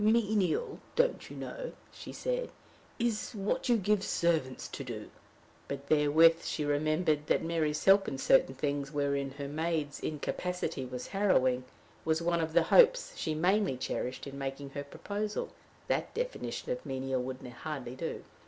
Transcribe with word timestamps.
"Menial, 0.03 0.79
don't 0.95 1.29
you 1.29 1.37
know?" 1.37 1.73
she 1.91 2.11
said, 2.11 2.49
"is 2.97 3.33
what 3.33 3.69
you 3.69 3.77
give 3.77 4.03
servants 4.03 4.67
to 4.69 4.83
do." 4.83 5.11
But 5.67 5.89
therewith 5.89 6.43
she 6.43 6.65
remembered 6.65 7.27
that 7.27 7.43
Mary's 7.43 7.83
help 7.85 8.07
in 8.07 8.17
certain 8.17 8.55
things 8.55 8.91
wherein 8.91 9.29
her 9.33 9.47
maid's 9.47 9.99
incapacity 9.99 10.85
was 10.85 11.05
harrowing, 11.09 11.65
was 12.03 12.19
one 12.19 12.41
of 12.41 12.53
the 12.53 12.63
hopes 12.63 13.15
she 13.15 13.35
mainly 13.35 13.77
cherished 13.77 14.25
in 14.25 14.39
making 14.39 14.71
her 14.71 14.83
proposal: 14.83 15.51
that 15.87 16.15
definition 16.15 16.71
of 16.71 16.83
menial 16.83 17.21
would 17.21 17.45
hardly 17.61 17.93
do. 17.95 18.23